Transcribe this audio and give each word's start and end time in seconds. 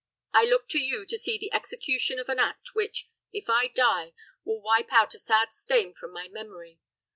I 0.33 0.45
look 0.45 0.67
to 0.69 0.79
you 0.79 1.05
to 1.05 1.15
see 1.19 1.37
the 1.37 1.53
execution 1.53 2.17
of 2.17 2.27
an 2.27 2.39
act 2.39 2.73
which, 2.73 3.07
if 3.31 3.51
I 3.51 3.67
die, 3.67 4.13
will 4.43 4.59
wipe 4.59 4.91
out 4.91 5.13
a 5.13 5.19
sad 5.19 5.53
stain 5.53 5.93
from 5.93 6.11
my 6.11 6.27
memory. 6.27 6.79